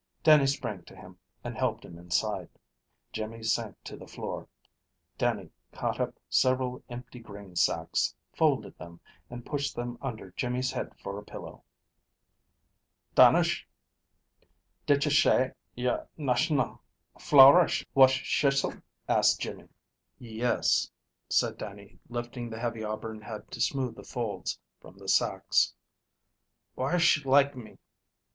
Dannie 0.23 0.47
sprang 0.47 0.81
to 0.85 0.95
him, 0.95 1.19
and 1.43 1.55
helped 1.55 1.85
him 1.85 1.95
inside. 1.99 2.49
Jimmy 3.13 3.43
sank 3.43 3.75
to 3.83 3.95
the 3.95 4.07
floor. 4.07 4.47
Dannie 5.19 5.51
caught 5.71 5.99
up 5.99 6.15
several 6.27 6.81
empty 6.89 7.19
grain 7.19 7.55
sacks, 7.55 8.15
folded 8.33 8.75
them, 8.79 8.99
and 9.29 9.45
pushed 9.45 9.75
them 9.75 9.99
under 10.01 10.31
Jimmy's 10.31 10.71
head 10.71 10.97
for 10.97 11.19
a 11.19 11.23
pillow. 11.23 11.63
"Dannish, 13.13 13.67
didsh 14.87 15.11
shay 15.11 15.51
y'r 15.75 16.07
nash'nal 16.17 16.79
flowerish 17.19 17.85
wash 17.93 18.23
shisle?" 18.23 18.81
asked 19.07 19.39
Jimmy. 19.41 19.67
"Yes," 20.17 20.89
said 21.29 21.59
Dannie, 21.59 21.99
lifting 22.09 22.49
the 22.49 22.57
heavy 22.57 22.83
auburn 22.83 23.21
head 23.21 23.51
to 23.51 23.61
smooth 23.61 23.93
the 23.95 24.03
folds 24.03 24.57
from 24.79 24.97
the 24.97 25.07
sacks. 25.07 25.75
"Whysh 26.75 27.23
like 27.23 27.55
me?" 27.55 27.77